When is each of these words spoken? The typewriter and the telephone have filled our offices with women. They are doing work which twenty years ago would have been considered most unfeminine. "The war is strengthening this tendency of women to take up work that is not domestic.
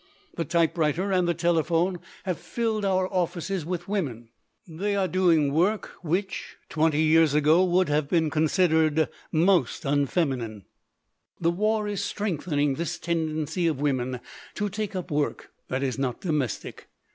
The 0.35 0.45
typewriter 0.45 1.11
and 1.11 1.27
the 1.27 1.35
telephone 1.35 1.99
have 2.25 2.39
filled 2.39 2.83
our 2.83 3.07
offices 3.13 3.67
with 3.67 3.87
women. 3.87 4.29
They 4.67 4.95
are 4.95 5.07
doing 5.07 5.53
work 5.53 5.91
which 6.01 6.55
twenty 6.69 7.03
years 7.03 7.35
ago 7.35 7.63
would 7.63 7.87
have 7.87 8.07
been 8.09 8.31
considered 8.31 9.09
most 9.31 9.85
unfeminine. 9.85 10.65
"The 11.39 11.51
war 11.51 11.87
is 11.87 12.03
strengthening 12.03 12.73
this 12.73 12.97
tendency 12.97 13.67
of 13.67 13.79
women 13.79 14.21
to 14.55 14.69
take 14.69 14.95
up 14.95 15.11
work 15.11 15.51
that 15.67 15.83
is 15.83 15.99
not 15.99 16.19
domestic. 16.21 16.87